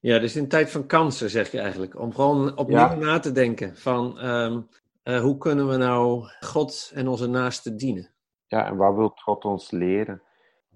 Ja, 0.00 0.18
dus 0.18 0.36
in 0.36 0.48
tijd 0.48 0.70
van 0.70 0.86
kansen 0.86 1.30
zeg 1.30 1.50
je 1.52 1.60
eigenlijk. 1.60 1.98
Om 1.98 2.14
gewoon 2.14 2.56
opnieuw 2.56 2.94
na 2.94 3.18
te 3.18 3.32
denken 3.32 3.76
van 3.76 4.18
ehm, 4.18 4.60
eh, 5.02 5.20
hoe 5.20 5.38
kunnen 5.38 5.68
we 5.68 5.76
nou 5.76 6.24
God 6.40 6.90
en 6.94 7.08
onze 7.08 7.26
naasten 7.26 7.76
dienen? 7.76 8.10
Ja, 8.46 8.66
en 8.66 8.76
wat 8.76 8.94
wil 8.94 9.12
God 9.14 9.44
ons 9.44 9.70
leren? 9.70 10.22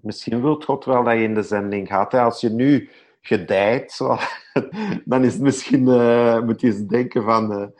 Misschien 0.01 0.41
wil 0.41 0.55
God 0.55 0.85
wel 0.85 1.03
dat 1.03 1.13
je 1.13 1.23
in 1.23 1.33
de 1.33 1.43
zending 1.43 1.87
gaat. 1.87 2.11
Hè? 2.11 2.21
Als 2.21 2.41
je 2.41 2.49
nu 2.49 2.89
gedijt, 3.21 3.91
zo, 3.91 4.17
dan 5.05 5.23
is 5.23 5.33
het 5.33 5.41
misschien, 5.41 5.87
uh, 5.87 6.41
moet 6.41 6.61
je 6.61 6.67
eens 6.67 6.85
denken 6.85 7.23
van, 7.23 7.73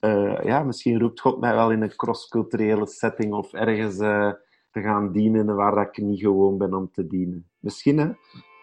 uh, 0.00 0.44
ja, 0.44 0.62
misschien 0.62 0.98
roept 0.98 1.20
God 1.20 1.40
mij 1.40 1.54
wel 1.54 1.70
in 1.70 1.82
een 1.82 1.96
cross-culturele 1.96 2.86
setting 2.86 3.32
of 3.32 3.52
ergens 3.52 3.96
te 4.70 4.80
gaan 4.80 5.12
dienen 5.12 5.54
waar 5.54 5.86
ik 5.86 5.96
niet 5.96 6.20
gewoon 6.20 6.58
ben 6.58 6.74
om 6.74 6.90
te 6.92 7.06
dienen. 7.06 7.48
Misschien, 7.58 7.98
hè? 7.98 8.08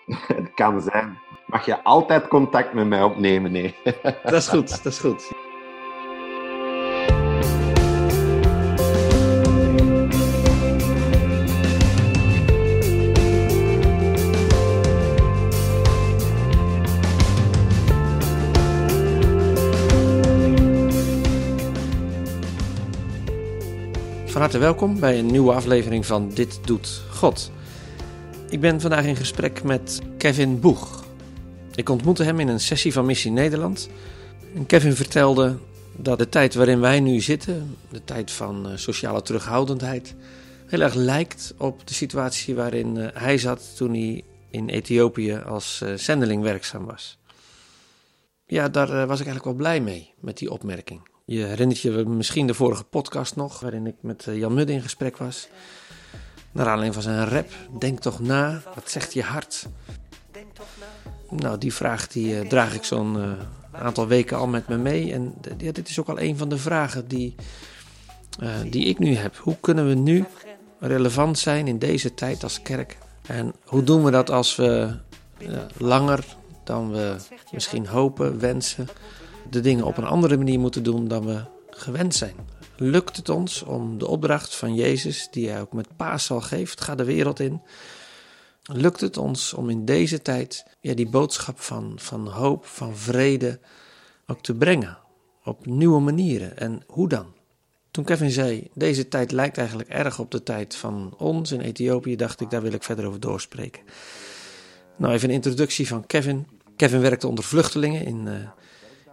Het 0.36 0.54
kan 0.56 0.82
zijn. 0.82 1.20
Mag 1.46 1.66
je 1.66 1.84
altijd 1.84 2.28
contact 2.28 2.74
met 2.74 2.88
mij 2.88 3.04
opnemen, 3.04 3.52
nee. 3.52 3.76
Dat 4.24 4.34
is 4.34 4.48
goed, 4.48 4.84
dat 4.84 4.94
is 4.94 5.00
goed. 5.00 5.32
Van 24.26 24.44
harte 24.44 24.60
welkom 24.60 25.00
bij 25.00 25.20
een 25.20 25.26
nieuwe 25.26 25.54
aflevering 25.54 26.06
van 26.06 26.30
Dit 26.34 26.60
Doet 26.68 27.04
God. 27.12 27.52
Ik 28.56 28.62
ben 28.62 28.82
vandaag 28.82 29.06
in 29.06 29.16
gesprek 29.16 29.64
met 29.64 30.02
Kevin 30.18 30.60
Boeg. 30.60 31.06
Ik 31.74 31.90
ontmoette 31.90 32.24
hem 32.24 32.40
in 32.40 32.48
een 32.48 32.60
sessie 32.60 32.94
van 32.94 33.06
Missie 33.06 33.32
Nederland. 33.32 33.90
En 34.54 34.66
Kevin 34.66 34.94
vertelde 34.94 35.58
dat 35.96 36.18
de 36.18 36.30
tijd 36.30 36.54
waarin 36.54 36.80
wij 36.80 37.00
nu 37.00 37.22
zitten, 37.22 37.76
de 37.92 38.04
tijd 38.04 38.32
van 38.32 38.70
eh, 38.70 38.78
sociale 38.78 39.22
terughoudendheid, 39.22 40.16
heel 40.66 40.82
erg 40.82 40.94
lijkt 40.94 41.54
op 41.58 41.88
de 41.88 41.94
situatie 41.94 42.56
waarin 42.56 42.98
eh, 42.98 43.22
hij 43.22 43.38
zat 43.38 43.76
toen 43.76 43.94
hij 43.94 44.24
in 44.50 44.70
Ethiopië 44.70 45.36
als 45.46 45.82
eh, 45.82 45.94
zendeling 45.94 46.44
werkzaam 46.44 46.86
was. 46.86 47.18
Ja, 48.46 48.70
daar 48.70 48.88
was 48.88 49.20
ik 49.20 49.26
eigenlijk 49.26 49.44
wel 49.46 49.54
blij 49.54 49.82
mee, 49.82 50.14
met 50.20 50.38
die 50.38 50.52
opmerking. 50.52 51.10
Je 51.26 51.44
herinnert 51.44 51.80
je 51.80 51.92
misschien 51.92 52.48
de 52.48 52.54
vorige 52.54 52.84
podcast 52.84 53.36
nog, 53.36 53.60
waarin 53.60 53.88
ik 53.88 53.96
met 54.02 54.28
Jan 54.32 54.54
Mudde 54.54 54.74
in 54.74 54.82
gesprek 54.82 55.18
was. 55.18 55.48
Naar 56.56 56.68
aanleiding 56.68 56.94
van 56.94 57.04
zijn 57.04 57.30
rap, 57.30 57.50
denk 57.80 58.00
toch 58.00 58.20
na, 58.20 58.62
wat 58.76 58.90
zegt 58.90 59.14
je 59.14 59.24
hart? 59.24 59.68
Nou, 61.30 61.58
die 61.58 61.74
vraag 61.74 62.08
die, 62.08 62.44
uh, 62.44 62.48
draag 62.50 62.74
ik 62.74 62.84
zo'n 62.84 63.16
uh, 63.18 63.32
aantal 63.72 64.08
weken 64.08 64.38
al 64.38 64.48
met 64.48 64.68
me 64.68 64.78
mee. 64.78 65.14
En 65.14 65.34
dit 65.58 65.90
is 65.90 66.00
ook 66.00 66.10
al 66.10 66.20
een 66.20 66.38
van 66.38 66.50
de 66.50 66.58
vragen 66.58 67.08
die, 67.08 67.36
uh, 68.40 68.50
die 68.70 68.86
ik 68.86 69.00
nu 69.00 69.16
heb. 69.16 69.38
Hoe 69.38 69.58
kunnen 69.60 69.88
we 69.88 69.94
nu 69.94 70.26
relevant 70.80 71.40
zijn 71.40 71.68
in 71.68 71.80
deze 71.80 72.14
tijd 72.14 72.44
als 72.44 72.62
kerk? 72.62 72.98
En 73.28 73.54
hoe 73.66 73.84
doen 73.84 74.04
we 74.04 74.12
dat 74.12 74.30
als 74.30 74.56
we 74.56 74.96
langer 75.78 76.26
dan 76.64 76.92
we 76.92 77.16
misschien 77.52 77.88
hopen, 77.88 78.40
wensen, 78.40 78.88
de 79.50 79.62
dingen 79.62 79.86
op 79.86 79.98
een 79.98 80.06
andere 80.06 80.38
manier 80.38 80.60
moeten 80.60 80.84
doen 80.84 81.08
dan 81.08 81.26
we 81.26 81.44
gewend 81.70 82.16
zijn? 82.16 82.36
Lukt 82.78 83.18
het 83.18 83.30
ons 83.30 83.64
om 83.64 83.98
de 83.98 84.08
opdracht 84.08 84.56
van 84.56 84.76
Jezus, 84.76 85.28
die 85.32 85.50
hij 85.50 85.62
ook 85.62 85.74
met 85.74 85.96
Paas 85.96 86.30
geeft, 86.32 86.82
ga 86.82 86.96
de 86.96 87.04
wereld 87.04 87.40
in, 87.40 87.62
lukt 88.64 89.02
het 89.02 89.18
ons 89.18 89.54
om 89.54 89.70
in 89.70 89.86
deze 89.86 90.22
tijd 90.22 90.66
ja, 90.82 90.94
die 90.94 91.10
boodschap 91.10 91.60
van, 91.60 91.94
van 91.96 92.28
hoop, 92.28 92.66
van 92.66 92.98
vrede 92.98 93.60
ook 94.28 94.42
te 94.42 94.56
brengen. 94.56 94.98
Op 95.44 95.66
nieuwe 95.66 96.00
manieren. 96.00 96.58
En 96.58 96.84
hoe 96.88 97.10
dan? 97.10 97.34
Toen 97.92 98.04
Kevin 98.04 98.32
zei, 98.32 98.70
deze 98.74 99.08
tijd 99.08 99.32
lijkt 99.32 99.58
eigenlijk 99.58 99.90
erg 99.90 100.20
op 100.20 100.32
de 100.32 100.44
tijd 100.44 100.76
van 100.76 101.16
ons 101.18 101.52
in 101.52 101.62
Ethiopië, 101.62 102.16
dacht 102.16 102.42
ik, 102.42 102.50
daar 102.50 102.62
wil 102.62 102.74
ik 102.74 102.84
verder 102.84 103.06
over 103.06 103.20
doorspreken. 103.20 103.84
Nou, 104.98 105.14
even 105.14 105.30
een 105.30 105.36
introductie 105.36 105.88
van 105.88 106.06
Kevin. 106.06 106.48
Kevin 106.76 107.02
werkte 107.02 107.28
onder 107.28 107.44
vluchtelingen 107.44 108.06
in, 108.06 108.26
uh, 108.26 108.34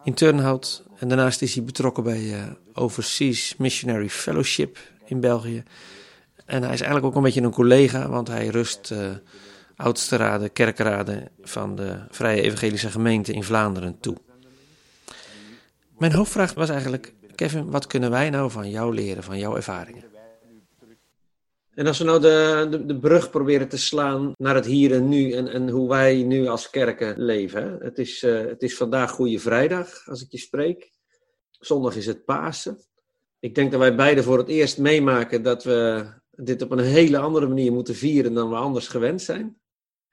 in 0.04 0.14
Turnhout. 0.14 0.82
En 0.98 1.08
daarnaast 1.08 1.42
is 1.42 1.54
hij 1.54 1.64
betrokken 1.64 2.02
bij 2.02 2.22
uh, 2.22 2.42
Overseas 2.74 3.54
Missionary 3.58 4.08
Fellowship 4.08 4.78
in 5.04 5.20
België. 5.20 5.62
En 6.44 6.62
hij 6.62 6.72
is 6.72 6.80
eigenlijk 6.80 7.06
ook 7.06 7.14
een 7.14 7.22
beetje 7.22 7.42
een 7.42 7.50
collega, 7.50 8.08
want 8.08 8.28
hij 8.28 8.46
rust 8.46 8.90
uh, 8.92 8.98
oudste 9.76 10.16
raden, 10.16 10.52
kerkraden 10.52 11.28
van 11.42 11.76
de 11.76 11.98
Vrije 12.10 12.42
Evangelische 12.42 12.90
Gemeente 12.90 13.32
in 13.32 13.44
Vlaanderen 13.44 14.00
toe. 14.00 14.16
Mijn 15.98 16.12
hoofdvraag 16.12 16.54
was 16.54 16.68
eigenlijk, 16.68 17.14
Kevin, 17.34 17.70
wat 17.70 17.86
kunnen 17.86 18.10
wij 18.10 18.30
nou 18.30 18.50
van 18.50 18.70
jou 18.70 18.94
leren, 18.94 19.22
van 19.22 19.38
jouw 19.38 19.56
ervaringen? 19.56 20.11
En 21.74 21.86
als 21.86 21.98
we 21.98 22.04
nou 22.04 22.20
de, 22.20 22.84
de, 22.86 22.98
brug 22.98 23.30
proberen 23.30 23.68
te 23.68 23.78
slaan 23.78 24.32
naar 24.36 24.54
het 24.54 24.66
hier 24.66 24.92
en 24.92 25.08
nu 25.08 25.32
en, 25.32 25.48
en 25.48 25.68
hoe 25.68 25.88
wij 25.88 26.22
nu 26.22 26.46
als 26.46 26.70
kerken 26.70 27.20
leven. 27.20 27.78
Het, 27.80 27.98
is, 27.98 28.22
uh, 28.22 28.46
het 28.46 28.62
is 28.62 28.76
vandaag 28.76 29.10
Goede 29.10 29.38
Vrijdag, 29.38 30.08
als 30.08 30.22
ik 30.22 30.30
je 30.30 30.38
spreek. 30.38 30.90
Zondag 31.50 31.96
is 31.96 32.06
het 32.06 32.24
Pasen. 32.24 32.78
Ik 33.40 33.54
denk 33.54 33.70
dat 33.70 33.80
wij 33.80 33.94
beide 33.94 34.22
voor 34.22 34.38
het 34.38 34.48
eerst 34.48 34.78
meemaken 34.78 35.42
dat 35.42 35.64
we 35.64 36.06
dit 36.30 36.62
op 36.62 36.70
een 36.70 36.78
hele 36.78 37.18
andere 37.18 37.48
manier 37.48 37.72
moeten 37.72 37.94
vieren 37.94 38.34
dan 38.34 38.50
we 38.50 38.56
anders 38.56 38.88
gewend 38.88 39.22
zijn. 39.22 39.56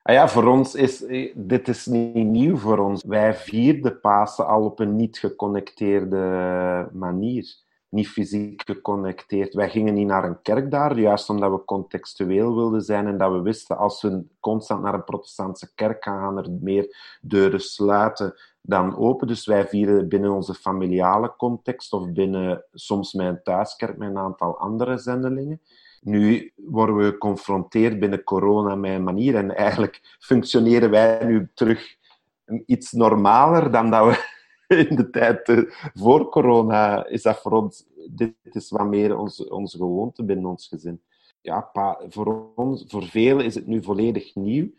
Ah 0.02 0.16
ja, 0.16 0.30
voor 0.30 0.47
ons 0.47 0.76
is 0.76 1.03
dit 1.36 1.68
is 1.68 1.86
niet 1.86 2.16
nieuw 2.16 2.58
voor 2.58 2.78
ons. 2.78 3.03
Wij 3.08 3.36
vierden 3.36 4.00
Pasen 4.00 4.47
al 4.47 4.64
op 4.64 4.80
een 4.80 4.96
niet 4.96 5.20
geconnecteerde 5.20 6.90
manier. 6.94 7.56
Niet 7.89 8.07
fysiek 8.07 8.61
geconnecteerd. 8.66 9.53
Wij 9.53 9.69
gingen 9.69 9.94
niet 9.94 10.07
naar 10.07 10.23
een 10.23 10.41
kerk 10.41 10.72
daar, 10.72 11.00
juist 11.00 11.29
omdat 11.29 11.51
we 11.51 11.66
contextueel 11.66 12.55
wilden 12.55 12.81
zijn 12.81 13.07
en 13.07 13.17
dat 13.17 13.31
we 13.31 13.41
wisten 13.41 13.77
als 13.77 14.01
we 14.01 14.23
constant 14.39 14.81
naar 14.81 14.94
een 14.94 15.03
protestantse 15.03 15.73
kerk 15.75 16.03
gaan, 16.03 16.19
gaan 16.19 16.38
er 16.38 16.51
meer 16.61 17.17
deuren 17.22 17.59
sluiten 17.59 18.35
dan 18.61 18.97
open. 18.97 19.28
Dus 19.28 19.45
wij 19.45 19.67
vieren 19.67 20.07
binnen 20.07 20.31
onze 20.31 20.53
familiale 20.53 21.35
context 21.38 21.94
of 21.94 22.11
binnen 22.11 22.66
soms 22.73 23.13
mijn 23.13 23.44
thuiskerk 23.44 23.97
met 23.97 24.09
een 24.09 24.17
aantal 24.17 24.57
andere 24.57 24.97
zendelingen. 24.97 25.61
Nu 26.01 26.51
worden 26.55 26.95
we 26.95 27.03
geconfronteerd 27.03 27.99
binnen 27.99 28.23
corona 28.23 28.75
met 28.75 28.91
een 28.91 29.03
manier 29.03 29.35
en 29.35 29.55
eigenlijk 29.55 30.01
functioneren 30.19 30.89
wij 30.89 31.25
nu 31.25 31.49
terug 31.53 31.97
iets 32.66 32.91
normaler 32.91 33.72
dan 33.72 33.89
dat 33.91 34.05
we 34.05 34.38
in 34.90 34.96
de 34.96 35.09
tijd 35.09 35.50
eh, 35.50 35.62
voor 35.94 36.30
corona 36.30 37.06
is 37.06 37.22
dat 37.22 37.41
voor 37.41 37.52
ons, 37.52 37.85
dit 38.09 38.35
is 38.41 38.69
wat 38.69 38.88
meer 38.88 39.18
onze, 39.18 39.50
onze 39.50 39.78
gewoonte 39.78 40.24
binnen 40.24 40.46
ons 40.46 40.68
gezin. 40.68 41.02
Ja, 41.41 41.72
voor 42.07 42.52
ons, 42.56 42.84
voor 42.88 43.03
velen 43.03 43.46
is 43.46 43.56
het 43.56 43.68
nu 43.68 43.84
volledig 43.84 44.35
nieuw. 44.35 44.69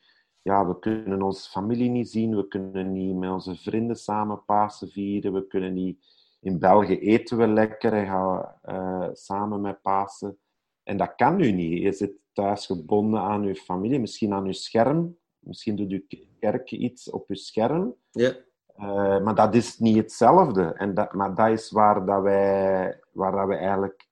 Ja, 0.43 0.67
we 0.67 0.79
kunnen 0.79 1.23
onze 1.23 1.51
familie 1.51 1.91
niet 1.91 2.11
zien, 2.11 2.37
we 2.37 2.49
kunnen 2.49 2.93
niet 2.93 3.17
met 3.17 3.31
onze 3.31 3.55
vrienden 3.55 3.97
samen 3.97 4.45
Pasen 4.45 4.89
vieren, 4.89 5.33
we 5.33 5.47
kunnen 5.47 5.73
niet... 5.73 6.19
In 6.41 6.59
België 6.59 6.99
eten 6.99 7.37
we 7.37 7.47
lekker 7.47 7.93
en 7.93 8.07
gaan 8.07 8.55
uh, 8.65 9.09
samen 9.13 9.61
met 9.61 9.83
Pasen. 9.83 10.39
En 10.83 10.97
dat 10.97 11.15
kan 11.15 11.37
nu 11.37 11.53
niet. 11.53 11.83
Je 11.83 11.93
zit 11.93 12.13
thuis 12.33 12.67
gebonden 12.67 13.21
aan 13.21 13.43
je 13.43 13.55
familie, 13.55 14.01
misschien 14.01 14.33
aan 14.33 14.45
je 14.45 14.53
scherm. 14.53 15.19
Misschien 15.39 15.77
doet 15.77 15.91
je 15.91 16.27
kerk 16.39 16.71
iets 16.71 17.11
op 17.11 17.29
je 17.29 17.37
scherm. 17.37 17.95
Ja. 18.11 18.37
Uh, 18.81 19.21
maar 19.21 19.35
dat 19.35 19.55
is 19.55 19.79
niet 19.79 19.97
hetzelfde. 19.97 20.63
En 20.63 20.95
dat, 20.95 21.13
maar 21.13 21.35
dat 21.35 21.49
is 21.49 21.71
waar, 21.71 22.07
dat 22.07 22.23
wij, 22.23 23.01
waar 23.13 23.33
dat 23.33 23.47
we 23.47 23.57
eigenlijk 23.57 24.09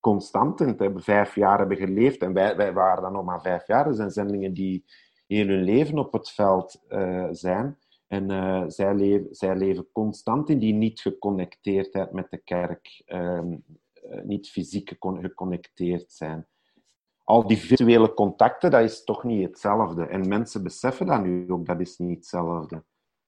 constant 0.00 0.60
in 0.60 0.74
hebben. 0.76 1.02
Vijf 1.02 1.34
jaar 1.34 1.58
hebben 1.58 1.76
geleefd. 1.76 2.22
En 2.22 2.32
wij, 2.32 2.56
wij 2.56 2.72
waren 2.72 3.02
dan 3.02 3.12
nog 3.12 3.24
maar 3.24 3.40
vijf 3.40 3.66
jaar. 3.66 3.86
Er 3.86 3.94
zijn 3.94 4.10
zendingen 4.10 4.52
die 4.52 4.84
heel 5.26 5.46
hun 5.46 5.62
leven 5.62 5.98
op 5.98 6.12
het 6.12 6.30
veld 6.30 6.82
uh, 6.88 7.28
zijn. 7.30 7.78
En 8.06 8.30
uh, 8.30 8.64
zij, 8.66 8.94
leven, 8.94 9.28
zij 9.30 9.56
leven 9.56 9.88
constant 9.92 10.48
in 10.48 10.58
die 10.58 10.74
niet-geconnecteerdheid 10.74 12.12
met 12.12 12.30
de 12.30 12.38
kerk. 12.38 13.02
Ehm, 13.06 13.56
eh, 13.92 14.22
niet 14.22 14.48
fysiek 14.48 14.96
geconnecteerd 14.98 16.12
zijn. 16.12 16.46
Al 17.24 17.46
die 17.46 17.58
virtuele 17.58 18.14
contacten, 18.14 18.70
dat 18.70 18.82
is 18.82 19.04
toch 19.04 19.24
niet 19.24 19.46
hetzelfde. 19.48 20.06
En 20.06 20.28
mensen 20.28 20.62
beseffen 20.62 21.06
dat 21.06 21.22
nu 21.22 21.52
ook, 21.52 21.66
dat 21.66 21.80
is 21.80 21.98
niet 21.98 22.16
hetzelfde. 22.16 22.84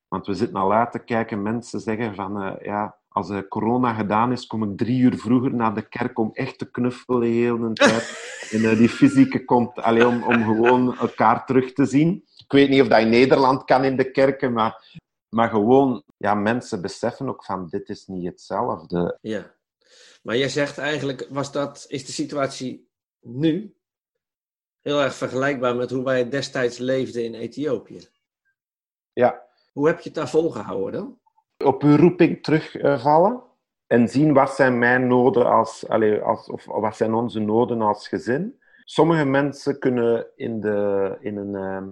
Want 0.09 0.27
we 0.27 0.35
zitten 0.35 0.57
al 0.57 0.73
uit 0.73 0.93
te 0.93 0.99
kijken, 0.99 1.43
mensen 1.43 1.81
zeggen 1.81 2.15
van, 2.15 2.43
uh, 2.43 2.53
ja, 2.63 2.97
als 3.09 3.31
uh, 3.31 3.39
corona 3.49 3.95
gedaan 3.95 4.33
is, 4.33 4.47
kom 4.47 4.63
ik 4.63 4.77
drie 4.77 5.01
uur 5.01 5.19
vroeger 5.19 5.55
naar 5.55 5.75
de 5.75 5.89
kerk 5.89 6.19
om 6.19 6.31
echt 6.33 6.59
te 6.59 6.71
knuffelen 6.71 7.21
de 7.21 7.27
hele 7.27 7.73
tijd. 7.73 8.27
en 8.53 8.61
uh, 8.61 8.77
die 8.77 8.89
fysieke 8.89 9.45
komt, 9.45 9.79
alleen 9.79 10.07
om, 10.07 10.23
om 10.23 10.45
gewoon 10.45 10.99
elkaar 10.99 11.47
terug 11.47 11.73
te 11.73 11.85
zien. 11.85 12.25
Ik 12.37 12.53
weet 12.53 12.69
niet 12.69 12.83
of 12.83 12.89
dat 12.89 13.01
in 13.01 13.09
Nederland 13.09 13.65
kan 13.65 13.85
in 13.85 13.97
de 13.97 14.11
kerken, 14.11 14.53
maar, 14.53 15.01
maar 15.29 15.49
gewoon, 15.49 16.03
ja, 16.17 16.35
mensen 16.35 16.83
beseffen 16.83 17.29
ook 17.29 17.45
van, 17.45 17.69
dit 17.69 17.89
is 17.89 18.07
niet 18.07 18.27
hetzelfde. 18.27 19.19
Ja. 19.21 19.55
Maar 20.23 20.37
jij 20.37 20.49
zegt 20.49 20.79
eigenlijk, 20.79 21.27
was 21.31 21.53
dat, 21.53 21.85
is 21.89 22.07
de 22.07 22.13
situatie 22.13 22.89
nu 23.21 23.75
heel 24.81 25.03
erg 25.03 25.15
vergelijkbaar 25.15 25.77
met 25.77 25.91
hoe 25.91 26.05
wij 26.05 26.29
destijds 26.29 26.79
leefden 26.79 27.25
in 27.25 27.35
Ethiopië? 27.35 28.01
Ja. 29.13 29.48
Hoe 29.79 29.87
heb 29.87 29.99
je 29.99 30.05
het 30.05 30.15
daar 30.15 30.29
volgehouden? 30.29 31.19
Op 31.65 31.83
uw 31.83 31.97
roeping 31.97 32.43
terugvallen 32.43 33.43
en 33.87 34.09
zien 34.09 34.33
wat 34.33 34.55
zijn 34.55 34.79
mijn 34.79 35.07
noden 35.07 35.51
als, 35.51 35.89
als 36.23 36.51
of 36.51 36.65
wat 36.65 36.97
zijn 36.97 37.15
onze 37.15 37.41
noden 37.41 37.83
als 37.83 38.09
gezin. 38.09 38.61
Sommige 38.85 39.25
mensen 39.25 39.79
kunnen 39.79 40.27
in, 40.37 40.61
de, 40.61 41.17
in 41.21 41.37
een 41.37 41.55
uh, 41.55 41.89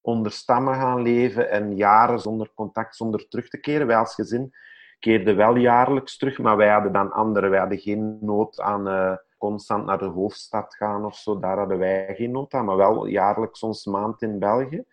onder 0.00 0.32
stammen 0.32 0.74
gaan 0.74 1.02
leven 1.02 1.50
en 1.50 1.76
jaren 1.76 2.20
zonder 2.20 2.50
contact, 2.54 2.96
zonder 2.96 3.28
terug 3.28 3.48
te 3.48 3.60
keren. 3.60 3.86
Wij 3.86 3.96
als 3.96 4.14
gezin 4.14 4.54
keerden 4.98 5.36
wel 5.36 5.56
jaarlijks 5.56 6.16
terug, 6.16 6.38
maar 6.38 6.56
wij 6.56 6.68
hadden 6.68 6.92
dan 6.92 7.12
andere. 7.12 7.48
Wij 7.48 7.60
hadden 7.60 7.78
geen 7.78 8.18
nood 8.20 8.60
aan 8.60 8.88
uh, 8.88 9.16
constant 9.38 9.84
naar 9.84 9.98
de 9.98 10.04
hoofdstad 10.04 10.74
gaan 10.74 11.04
of 11.04 11.16
zo. 11.16 11.38
Daar 11.38 11.58
hadden 11.58 11.78
wij 11.78 12.14
geen 12.16 12.30
nood 12.30 12.54
aan, 12.54 12.64
maar 12.64 12.76
wel 12.76 13.06
jaarlijks 13.06 13.62
ons 13.62 13.84
maand 13.84 14.22
in 14.22 14.38
België. 14.38 14.84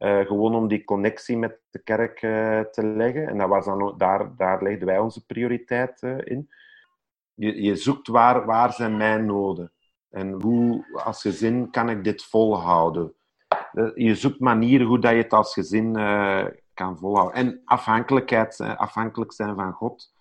Uh, 0.00 0.26
gewoon 0.26 0.54
om 0.54 0.68
die 0.68 0.84
connectie 0.84 1.36
met 1.36 1.58
de 1.70 1.78
kerk 1.78 2.22
uh, 2.22 2.60
te 2.60 2.86
leggen. 2.86 3.28
En 3.28 3.38
dat 3.38 3.48
was 3.48 3.64
dan, 3.64 3.94
daar, 3.96 4.36
daar 4.36 4.62
legden 4.62 4.86
wij 4.86 4.98
onze 4.98 5.26
prioriteit 5.26 6.02
uh, 6.02 6.18
in. 6.24 6.50
Je, 7.34 7.62
je 7.62 7.76
zoekt 7.76 8.08
waar, 8.08 8.46
waar 8.46 8.72
zijn 8.72 8.96
mijn 8.96 9.26
noden. 9.26 9.72
En 10.10 10.30
hoe 10.42 10.84
als 11.04 11.20
gezin 11.20 11.70
kan 11.70 11.90
ik 11.90 12.04
dit 12.04 12.24
volhouden. 12.24 13.14
Je 13.94 14.14
zoekt 14.14 14.40
manieren 14.40 14.86
hoe 14.86 14.98
dat 14.98 15.10
je 15.10 15.16
het 15.16 15.32
als 15.32 15.52
gezin 15.52 15.92
kan 16.74 16.98
volhouden. 16.98 17.36
En 17.36 17.60
afhankelijkheid, 17.64 18.60
afhankelijk 18.60 19.32
zijn 19.32 19.54
van 19.54 19.72
God. 19.72 20.12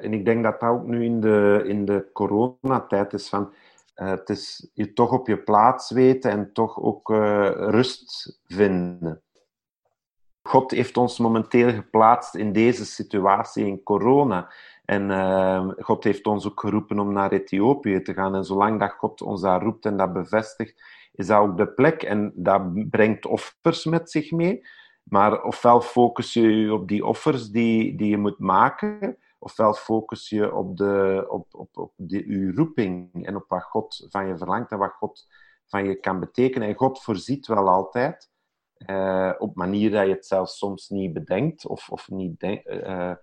en 0.00 0.12
ik 0.12 0.24
denk 0.24 0.42
dat 0.42 0.60
dat 0.60 0.70
ook 0.70 0.86
nu 0.86 1.04
in 1.04 1.20
de, 1.20 1.62
in 1.66 1.84
de 1.84 2.10
coronatijd 2.12 3.12
is 3.12 3.28
van 3.28 3.52
uh, 3.96 4.08
het 4.08 4.28
is 4.28 4.70
je 4.74 4.92
toch 4.92 5.12
op 5.12 5.26
je 5.26 5.38
plaats 5.38 5.90
weten 5.90 6.30
en 6.30 6.52
toch 6.52 6.80
ook 6.80 7.10
uh, 7.10 7.50
rust 7.50 8.40
vinden. 8.46 9.22
God 10.42 10.70
heeft 10.70 10.96
ons 10.96 11.18
momenteel 11.18 11.72
geplaatst 11.72 12.34
in 12.34 12.52
deze 12.52 12.84
situatie 12.84 13.66
in 13.66 13.82
corona. 13.82 14.52
En 14.84 15.10
uh, 15.10 15.68
God 15.78 16.04
heeft 16.04 16.26
ons 16.26 16.46
ook 16.46 16.60
geroepen 16.60 16.98
om 16.98 17.12
naar 17.12 17.32
Ethiopië 17.32 18.02
te 18.02 18.14
gaan. 18.14 18.34
En 18.34 18.44
zolang 18.44 18.80
dat 18.80 18.92
God 18.92 19.22
ons 19.22 19.40
daar 19.40 19.62
roept 19.62 19.84
en 19.84 19.96
dat 19.96 20.12
bevestigt, 20.12 20.82
is 21.12 21.26
dat 21.26 21.38
ook 21.38 21.56
de 21.56 21.68
plek. 21.68 22.02
En 22.02 22.32
dat 22.34 22.90
brengt 22.90 23.26
offers 23.26 23.84
met 23.84 24.10
zich 24.10 24.30
mee. 24.30 24.66
Maar 25.02 25.42
ofwel 25.42 25.80
focus 25.80 26.32
je 26.32 26.56
je 26.60 26.72
op 26.72 26.88
die 26.88 27.06
offers 27.06 27.50
die, 27.50 27.96
die 27.96 28.10
je 28.10 28.18
moet 28.18 28.38
maken, 28.38 29.18
ofwel 29.38 29.74
focus 29.74 30.28
je 30.28 30.54
op, 30.54 30.76
de, 30.76 31.26
op, 31.28 31.46
op, 31.54 31.76
op 31.76 31.92
de, 31.96 32.28
je 32.28 32.52
roeping 32.52 33.26
en 33.26 33.36
op 33.36 33.44
wat 33.48 33.62
God 33.62 34.06
van 34.08 34.26
je 34.26 34.38
verlangt 34.38 34.70
en 34.70 34.78
wat 34.78 34.92
God 34.92 35.26
van 35.66 35.84
je 35.84 35.94
kan 35.94 36.20
betekenen. 36.20 36.68
En 36.68 36.74
God 36.74 37.02
voorziet 37.02 37.46
wel 37.46 37.68
altijd, 37.68 38.30
uh, 38.90 39.32
op 39.38 39.54
manier 39.54 39.90
dat 39.90 40.06
je 40.06 40.12
het 40.12 40.26
zelfs 40.26 40.58
soms 40.58 40.88
niet 40.88 41.12
bedenkt 41.12 41.66
of, 41.66 41.90
of 41.90 42.08
niet 42.08 42.40
denkt. 42.40 42.66
Uh, 42.66 43.14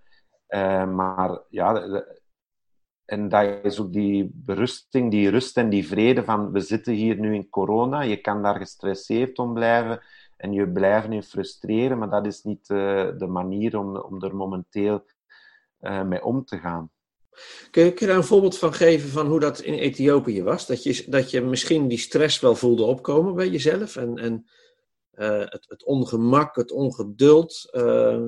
uh, 0.48 0.86
maar 0.90 1.42
ja, 1.50 2.04
en 3.06 3.30
dat 3.30 3.60
is 3.64 3.80
ook 3.80 3.94
die 3.94 4.32
berusting, 4.34 5.12
die 5.12 5.30
rust 5.30 5.58
en 5.58 5.70
die 5.70 5.88
vrede 5.88 6.24
van 6.24 6.52
we 6.52 6.60
zitten 6.60 6.94
hier 6.94 7.20
nu 7.20 7.34
in 7.36 7.50
corona, 7.50 8.02
je 8.02 8.18
kan 8.18 8.42
daar 8.42 8.56
gestresseerd 8.56 9.40
om 9.40 9.54
blijven 9.54 10.02
en 10.38 10.54
je 10.54 10.72
blijven 10.72 11.14
in 11.14 11.24
frustreren, 11.24 11.98
maar 11.98 12.10
dat 12.10 12.26
is 12.26 12.44
niet 12.44 12.68
de 12.68 13.28
manier 13.30 13.80
om, 13.80 13.98
om 13.98 14.24
er 14.24 14.36
momenteel 14.36 15.04
mee 15.84 16.24
om 16.24 16.46
te 16.46 16.58
gaan. 16.58 16.92
Kun 17.72 17.84
je, 17.84 17.94
kun 17.94 18.06
je 18.06 18.12
daar 18.12 18.22
een 18.22 18.28
voorbeeld 18.28 18.58
van 18.58 18.74
geven 18.74 19.10
van 19.10 19.28
hoe 19.28 19.40
dat 19.40 19.60
in 19.60 19.74
Ethiopië 19.74 20.44
was? 20.44 20.68
Dat 20.68 20.84
je, 20.84 21.06
dat 21.08 21.32
je 21.32 21.42
misschien 21.42 21.88
die 21.88 21.98
stress 21.98 22.40
wel 22.40 22.56
voelde 22.56 22.84
opkomen 22.84 23.36
bij 23.36 23.50
jezelf 23.50 23.96
en, 23.96 24.18
en 24.18 24.46
uh, 25.16 25.40
het, 25.40 25.66
het, 25.68 25.86
ongemak, 25.86 26.56
het 26.56 26.72
ongeduld, 26.72 27.70
uh, 27.72 28.22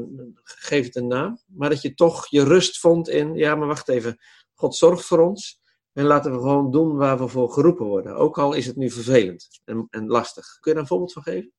geef 0.44 0.86
het 0.86 0.96
een 0.96 1.08
naam, 1.08 1.40
maar 1.48 1.70
dat 1.70 1.82
je 1.82 1.94
toch 1.94 2.28
je 2.30 2.44
rust 2.44 2.80
vond 2.80 3.10
in, 3.10 3.36
ja, 3.36 3.56
maar 3.56 3.68
wacht 3.68 3.90
even, 3.90 4.18
God 4.54 4.76
zorgt 4.76 5.06
voor 5.06 5.20
ons 5.20 5.62
en 5.94 6.06
laten 6.06 6.32
we 6.32 6.38
gewoon 6.38 6.72
doen 6.72 6.96
waar 6.96 7.18
we 7.18 7.28
voor 7.28 7.52
geroepen 7.52 7.86
worden, 7.86 8.16
ook 8.16 8.38
al 8.38 8.54
is 8.54 8.66
het 8.66 8.76
nu 8.76 8.90
vervelend 8.90 9.62
en, 9.66 9.88
en 9.90 10.08
lastig. 10.08 10.46
Kun 10.60 10.60
je 10.62 10.72
daar 10.72 10.82
een 10.82 10.88
voorbeeld 10.88 11.14
van 11.14 11.24
geven? 11.24 11.52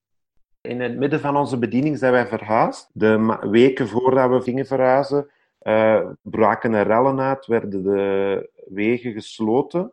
In 0.60 0.81
het 0.81 0.96
midden 0.96 1.20
van 1.20 1.37
onze 1.37 1.58
bediening 1.58 1.99
zijn 1.99 2.12
wij 2.12 2.26
verhuisd. 2.26 2.90
De 2.92 3.38
weken 3.50 3.88
voordat 3.88 4.31
we 4.31 4.40
gingen 4.40 4.66
verhuizen, 4.66 5.31
uh, 5.66 6.10
braken 6.22 6.74
er 6.74 6.86
rellen 6.86 7.20
uit, 7.20 7.46
werden 7.46 7.82
de 7.82 8.50
wegen 8.66 9.12
gesloten. 9.12 9.92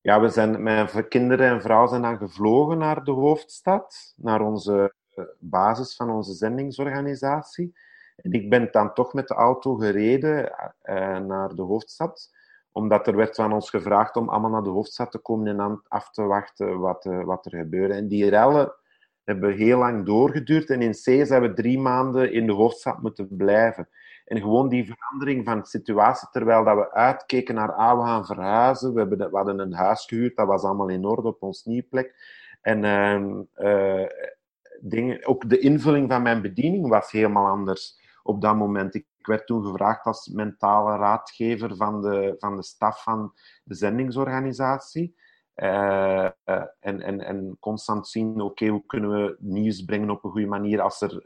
Ja, 0.00 0.20
we 0.20 0.28
zijn, 0.28 0.62
mijn 0.62 1.08
kinderen 1.08 1.48
en 1.48 1.60
vrouw 1.60 1.86
zijn 1.86 2.02
dan 2.02 2.18
gevlogen 2.18 2.78
naar 2.78 3.04
de 3.04 3.10
hoofdstad, 3.10 4.14
naar 4.16 4.40
onze 4.40 4.94
eh, 5.14 5.24
basis 5.38 5.96
van 5.96 6.10
onze 6.10 6.32
zendingsorganisatie. 6.32 7.76
En 8.16 8.32
ik 8.32 8.50
ben 8.50 8.68
dan 8.70 8.92
toch 8.92 9.12
met 9.12 9.28
de 9.28 9.34
auto 9.34 9.74
gereden 9.74 10.52
uh, 10.84 11.18
naar 11.18 11.54
de 11.54 11.62
hoofdstad, 11.62 12.30
omdat 12.72 13.06
er 13.06 13.16
werd 13.16 13.34
van 13.34 13.52
ons 13.52 13.70
gevraagd 13.70 14.16
om 14.16 14.28
allemaal 14.28 14.50
naar 14.50 14.62
de 14.62 14.70
hoofdstad 14.70 15.10
te 15.10 15.18
komen 15.18 15.60
en 15.60 15.82
af 15.88 16.10
te 16.10 16.22
wachten 16.22 16.78
wat, 16.78 17.04
wat 17.04 17.46
er 17.46 17.58
gebeurde. 17.58 17.94
En 17.94 18.08
die 18.08 18.30
rellen 18.30 18.74
hebben 19.24 19.52
heel 19.52 19.78
lang 19.78 20.06
doorgeduurd 20.06 20.70
en 20.70 20.82
in 20.82 20.92
C 20.92 21.04
hebben 21.04 21.50
we 21.50 21.56
drie 21.56 21.78
maanden 21.78 22.32
in 22.32 22.46
de 22.46 22.52
hoofdstad 22.52 23.02
moeten 23.02 23.28
blijven. 23.36 23.88
En 24.24 24.40
gewoon 24.40 24.68
die 24.68 24.94
verandering 24.94 25.44
van 25.44 25.64
situatie, 25.64 26.28
terwijl 26.30 26.64
dat 26.64 26.76
we 26.76 26.92
uitkeken 26.92 27.54
naar, 27.54 27.72
ah, 27.72 27.98
we 27.98 28.04
gaan 28.06 28.26
verhuizen, 28.26 28.92
we, 28.92 29.00
hebben, 29.00 29.18
we 29.18 29.36
hadden 29.36 29.58
een 29.58 29.74
huis 29.74 30.04
gehuurd, 30.04 30.36
dat 30.36 30.46
was 30.46 30.62
allemaal 30.62 30.88
in 30.88 31.04
orde 31.04 31.28
op 31.28 31.42
ons 31.42 31.64
nieuwe 31.64 31.82
plek. 31.82 32.14
En 32.60 32.84
uh, 33.56 34.06
dingen, 34.80 35.26
ook 35.26 35.48
de 35.48 35.58
invulling 35.58 36.10
van 36.10 36.22
mijn 36.22 36.42
bediening 36.42 36.88
was 36.88 37.10
helemaal 37.10 37.46
anders 37.46 38.00
op 38.22 38.40
dat 38.40 38.56
moment. 38.56 38.94
Ik 38.94 39.06
werd 39.18 39.46
toen 39.46 39.64
gevraagd 39.64 40.06
als 40.06 40.28
mentale 40.28 40.96
raadgever 40.96 41.76
van 41.76 42.02
de, 42.02 42.34
van 42.38 42.56
de 42.56 42.62
staf 42.62 43.02
van 43.02 43.32
de 43.64 43.74
zendingsorganisatie. 43.74 45.16
Uh, 45.56 46.28
uh, 46.44 46.64
en, 46.80 47.00
en, 47.00 47.20
en 47.20 47.56
constant 47.60 48.08
zien, 48.08 48.40
oké, 48.40 48.66
hoe 48.66 48.86
kunnen 48.86 49.10
we 49.10 49.36
nieuws 49.38 49.84
brengen 49.84 50.10
op 50.10 50.24
een 50.24 50.30
goede 50.30 50.46
manier 50.46 50.80
als 50.80 51.00
er 51.00 51.22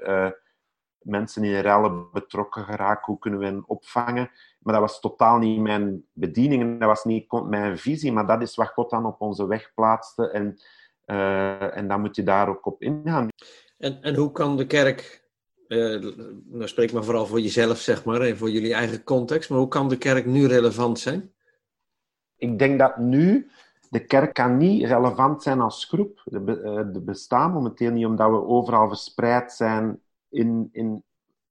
mensen 1.02 1.44
in 1.44 1.60
rellen 1.60 2.10
betrokken 2.12 2.64
geraken, 2.64 3.04
hoe 3.04 3.18
kunnen 3.18 3.40
we 3.40 3.46
hen 3.46 3.64
opvangen. 3.66 4.30
Maar 4.58 4.72
dat 4.72 4.82
was 4.82 5.00
totaal 5.00 5.38
niet 5.38 5.60
mijn 5.60 6.04
bediening 6.12 6.62
en 6.62 6.78
dat 6.78 6.88
was 6.88 7.04
niet 7.04 7.32
mijn 7.32 7.78
visie, 7.78 8.12
maar 8.12 8.26
dat 8.26 8.42
is 8.42 8.54
wat 8.54 8.68
God 8.68 8.90
dan 8.90 9.06
op 9.06 9.20
onze 9.20 9.46
weg 9.46 9.74
plaatste 9.74 10.30
en, 10.30 10.58
uh, 11.06 11.76
en 11.76 11.88
dan 11.88 12.00
moet 12.00 12.16
je 12.16 12.22
daar 12.22 12.48
ook 12.48 12.66
op 12.66 12.82
ingaan. 12.82 13.28
En, 13.78 14.02
en 14.02 14.14
hoe 14.14 14.32
kan 14.32 14.56
de 14.56 14.66
kerk, 14.66 15.28
uh, 15.68 16.12
nou 16.44 16.68
spreek 16.68 16.92
maar 16.92 17.04
vooral 17.04 17.26
voor 17.26 17.40
jezelf 17.40 17.78
zeg 17.78 18.04
maar, 18.04 18.20
en 18.20 18.36
voor 18.36 18.50
jullie 18.50 18.74
eigen 18.74 19.04
context, 19.04 19.50
maar 19.50 19.58
hoe 19.58 19.68
kan 19.68 19.88
de 19.88 19.98
kerk 19.98 20.26
nu 20.26 20.46
relevant 20.46 20.98
zijn? 20.98 21.32
Ik 22.36 22.58
denk 22.58 22.78
dat 22.78 22.96
nu 22.96 23.50
de 23.90 24.04
kerk 24.04 24.34
kan 24.34 24.56
niet 24.56 24.84
relevant 24.84 25.42
zijn 25.42 25.60
als 25.60 25.84
groep. 25.84 26.22
De, 26.24 26.60
uh, 26.64 26.92
de 26.92 27.00
bestaan 27.00 27.52
momenteel 27.52 27.90
niet, 27.90 28.06
omdat 28.06 28.30
we 28.30 28.44
overal 28.44 28.88
verspreid 28.88 29.52
zijn 29.52 30.00
in, 30.30 30.68
in 30.72 31.04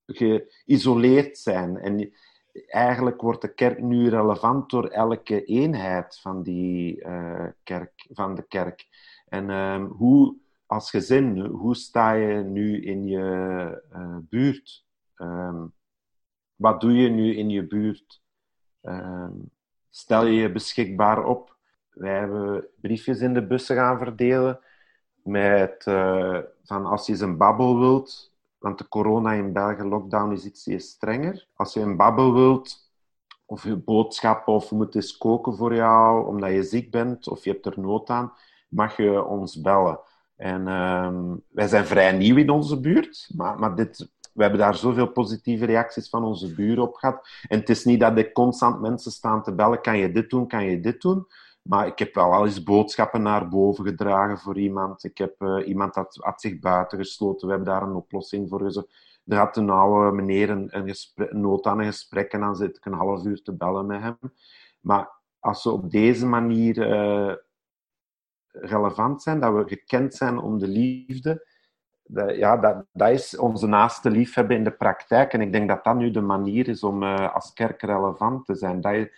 geïsoleerd 0.05 1.37
zijn. 1.37 1.77
En 1.77 2.11
eigenlijk 2.67 3.21
wordt 3.21 3.41
de 3.41 3.53
kerk 3.53 3.81
nu 3.81 4.09
relevant 4.09 4.69
door 4.69 4.87
elke 4.87 5.43
eenheid 5.43 6.19
van, 6.19 6.43
die, 6.43 7.05
uh, 7.05 7.47
kerk, 7.63 8.05
van 8.09 8.35
de 8.35 8.43
kerk. 8.47 8.87
En 9.27 9.49
um, 9.49 9.85
hoe, 9.85 10.35
als 10.65 10.89
gezin, 10.89 11.39
hoe 11.39 11.75
sta 11.75 12.11
je 12.11 12.43
nu 12.43 12.81
in 12.81 13.05
je 13.05 13.83
uh, 13.93 14.17
buurt? 14.21 14.85
Um, 15.17 15.73
wat 16.55 16.81
doe 16.81 16.93
je 16.93 17.09
nu 17.09 17.35
in 17.35 17.49
je 17.49 17.67
buurt? 17.67 18.21
Um, 18.81 19.51
stel 19.89 20.25
je 20.25 20.41
je 20.41 20.51
beschikbaar 20.51 21.25
op? 21.25 21.55
Wij 21.89 22.17
hebben 22.17 22.67
briefjes 22.81 23.19
in 23.19 23.33
de 23.33 23.47
bussen 23.47 23.75
gaan 23.75 23.97
verdelen 23.97 24.59
met 25.23 25.85
uh, 25.87 26.39
van 26.63 26.85
als 26.85 27.07
je 27.07 27.21
een 27.21 27.37
babbel 27.37 27.79
wilt, 27.79 28.33
want 28.59 28.77
de 28.77 28.87
corona 28.87 29.31
in 29.31 29.53
België 29.53 29.83
lockdown 29.83 30.31
is 30.31 30.45
iets 30.45 30.89
strenger. 30.89 31.47
Als 31.55 31.73
je 31.73 31.79
een 31.79 31.97
babbel 31.97 32.33
wilt, 32.33 32.89
of 33.45 33.63
je 33.63 33.75
boodschappen, 33.75 34.53
of 34.53 34.69
je 34.69 34.75
moet 34.75 34.95
eens 34.95 35.17
koken 35.17 35.55
voor 35.55 35.75
jou 35.75 36.27
omdat 36.27 36.51
je 36.51 36.63
ziek 36.63 36.91
bent 36.91 37.29
of 37.29 37.43
je 37.43 37.51
hebt 37.51 37.65
er 37.65 37.79
nood 37.79 38.09
aan, 38.09 38.33
mag 38.69 38.97
je 38.97 39.23
ons 39.25 39.61
bellen. 39.61 39.99
En 40.35 40.67
uh, 40.67 41.33
wij 41.49 41.67
zijn 41.67 41.85
vrij 41.85 42.11
nieuw 42.11 42.35
in 42.35 42.49
onze 42.49 42.79
buurt, 42.79 43.29
maar, 43.35 43.59
maar 43.59 43.75
dit, 43.75 44.09
we 44.33 44.41
hebben 44.41 44.59
daar 44.59 44.75
zoveel 44.75 45.07
positieve 45.07 45.65
reacties 45.65 46.09
van 46.09 46.23
onze 46.23 46.53
buren 46.53 46.83
op 46.83 46.95
gehad. 46.95 47.27
En 47.47 47.59
het 47.59 47.69
is 47.69 47.85
niet 47.85 47.99
dat 47.99 48.17
ik 48.17 48.33
constant 48.33 48.81
mensen 48.81 49.11
staan 49.11 49.43
te 49.43 49.53
bellen, 49.53 49.81
kan 49.81 49.97
je 49.97 50.11
dit 50.11 50.29
doen, 50.29 50.47
kan 50.47 50.65
je 50.65 50.79
dit 50.79 51.01
doen. 51.01 51.27
Maar 51.67 51.87
ik 51.87 51.99
heb 51.99 52.13
wel 52.13 52.33
al 52.33 52.45
eens 52.45 52.63
boodschappen 52.63 53.21
naar 53.21 53.47
boven 53.47 53.85
gedragen 53.85 54.37
voor 54.37 54.57
iemand. 54.57 55.03
Ik 55.03 55.17
heb 55.17 55.41
uh, 55.41 55.67
iemand 55.67 55.93
dat 55.93 56.17
had 56.21 56.41
zich 56.41 56.59
buiten 56.59 56.97
gesloten. 56.97 57.47
We 57.47 57.53
hebben 57.53 57.73
daar 57.73 57.81
een 57.81 57.95
oplossing 57.95 58.49
voor 58.49 58.61
gezocht. 58.61 59.21
Er 59.25 59.37
had 59.37 59.57
een 59.57 59.69
oude 59.69 60.15
meneer 60.15 60.49
een, 60.49 60.67
een, 60.71 60.95
nood 61.41 61.65
aan 61.65 61.79
een 61.79 61.85
gesprek 61.85 62.31
en 62.31 62.39
dan 62.39 62.55
zit 62.55 62.77
ik 62.77 62.85
een 62.85 62.93
half 62.93 63.25
uur 63.25 63.41
te 63.41 63.53
bellen 63.55 63.85
met 63.85 64.01
hem. 64.01 64.17
Maar 64.79 65.09
als 65.39 65.63
we 65.63 65.71
op 65.71 65.91
deze 65.91 66.25
manier 66.25 66.77
uh, 66.77 67.33
relevant 68.51 69.21
zijn, 69.21 69.39
dat 69.39 69.53
we 69.53 69.67
gekend 69.67 70.13
zijn 70.13 70.37
om 70.37 70.59
de 70.59 70.67
liefde, 70.67 71.47
ja, 72.27 72.57
dat, 72.57 72.85
dat 72.91 73.09
is 73.09 73.37
onze 73.37 73.67
naaste 73.67 74.09
liefhebben 74.09 74.57
in 74.57 74.63
de 74.63 74.71
praktijk. 74.71 75.33
En 75.33 75.41
ik 75.41 75.51
denk 75.51 75.67
dat 75.67 75.83
dat 75.83 75.95
nu 75.95 76.11
de 76.11 76.21
manier 76.21 76.67
is 76.67 76.83
om 76.83 77.03
uh, 77.03 77.33
als 77.33 77.53
kerk 77.53 77.81
relevant 77.81 78.45
te 78.45 78.55
zijn. 78.55 78.81
Dat, 78.81 79.09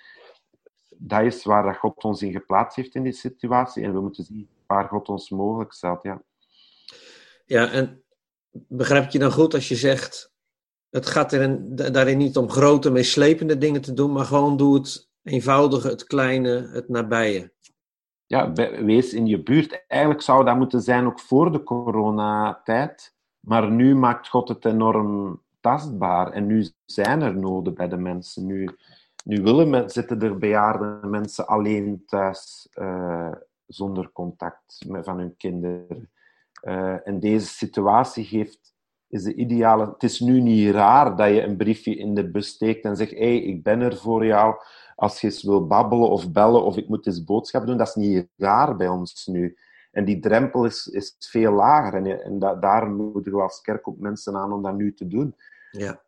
dat 1.02 1.24
is 1.24 1.44
waar 1.44 1.64
dat 1.64 1.78
God 1.78 2.04
ons 2.04 2.22
in 2.22 2.32
geplaatst 2.32 2.76
heeft 2.76 2.96
in 2.96 3.04
die 3.04 3.12
situatie. 3.12 3.84
En 3.84 3.94
we 3.94 4.02
moeten 4.02 4.24
zien 4.24 4.50
waar 4.68 4.88
God 4.88 5.10
ons 5.10 5.30
mogelijk 5.30 5.74
stelt. 5.74 6.04
Ja, 6.04 6.22
ja 7.46 7.72
en 7.72 8.04
begrijp 8.52 9.04
ik 9.04 9.12
je 9.12 9.20
dan 9.20 9.32
goed 9.32 9.54
als 9.54 9.68
je 9.68 9.76
zegt... 9.76 10.28
Het 10.90 11.06
gaat 11.06 11.34
erin, 11.34 11.76
daarin 11.76 12.18
niet 12.18 12.38
om 12.38 12.50
grote, 12.50 12.92
meeslepende 12.92 13.58
dingen 13.58 13.82
te 13.82 13.94
doen, 13.94 14.12
maar 14.12 14.26
gewoon 14.26 14.58
doe 14.58 14.76
het 14.76 15.10
eenvoudige, 15.24 15.88
het 15.88 16.04
kleine, 16.04 16.70
het 16.74 16.90
nabije 16.90 17.52
ja, 18.30 18.52
wees 18.84 19.14
in 19.14 19.28
je 19.28 19.44
buurt. 19.44 19.86
Eigenlijk 19.88 20.22
zou 20.22 20.46
dat 20.46 20.58
moeten 20.58 20.82
zijn 20.82 21.06
ook 21.06 21.20
voor 21.20 21.52
de 21.52 21.64
coronatijd. 21.64 23.16
Maar 23.40 23.72
nu 23.72 23.96
maakt 23.96 24.30
God 24.30 24.48
het 24.48 24.66
enorm 24.66 25.42
tastbaar. 25.60 26.32
En 26.32 26.46
nu 26.46 26.70
zijn 26.86 27.22
er 27.22 27.38
noden 27.38 27.74
bij 27.74 27.88
de 27.88 27.98
mensen. 27.98 28.46
Nu, 28.46 28.70
nu 29.26 29.42
willen 29.42 29.90
zitten 29.90 30.22
er 30.22 30.38
bejaarde 30.38 31.08
mensen 31.08 31.48
alleen 31.48 32.04
thuis 32.06 32.70
uh, 32.74 33.32
zonder 33.66 34.12
contact 34.12 34.86
met, 34.88 35.06
van 35.06 35.18
hun 35.18 35.36
kinderen. 35.38 36.10
Uh, 36.64 37.08
en 37.08 37.20
deze 37.20 37.48
situatie 37.48 38.26
geeft, 38.26 38.74
is 39.08 39.24
de 39.24 39.34
ideale. 39.34 39.86
Het 39.86 40.04
is 40.04 40.20
nu 40.20 40.42
niet 40.42 40.72
raar 40.72 41.16
dat 41.16 41.30
je 41.30 41.42
een 41.42 41.58
briefje 41.58 41.96
in 41.96 42.14
de 42.14 42.32
bus 42.32 42.48
steekt 42.48 42.86
en 42.86 42.96
zegt: 42.96 43.12
Hé, 43.12 43.18
hey, 43.18 43.38
ik 43.38 43.64
ben 43.64 43.82
er 43.82 43.98
voor 43.98 44.26
jou 44.26 44.56
als 45.00 45.22
je 45.22 45.28
eens 45.28 45.44
wil 45.44 45.68
babbelen 45.68 46.10
of 46.10 46.32
bellen 46.32 46.64
of 46.64 46.78
ik 46.78 46.88
moet 46.88 47.08
eens 47.08 47.24
boodschap 47.24 47.66
doen, 47.66 47.78
dat 47.78 47.88
is 47.88 47.96
niet 47.96 48.28
raar 48.38 48.76
bij 48.76 48.88
ons 48.88 49.28
nu. 49.28 49.58
En 49.92 50.06
die 50.06 50.20
drempel 50.20 50.66
is, 50.66 50.88
is 50.88 51.16
veel 51.20 51.52
lager. 51.52 51.94
En, 51.94 52.24
en 52.24 52.40
da, 52.40 52.56
daar 52.56 52.90
moeten 52.90 53.32
we 53.32 53.42
als 53.42 53.62
kerk 53.62 53.88
ook 53.88 54.00
mensen 54.00 54.36
aan 54.36 54.54
om 54.54 54.62
dat 54.62 54.76
nu 54.76 54.94
te 54.94 55.08
doen. 55.08 55.36
Ja. 55.72 56.02